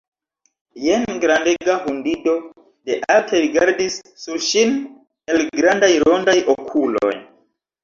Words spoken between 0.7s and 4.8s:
Jen grandega hundido de alte rigardis sur ŝin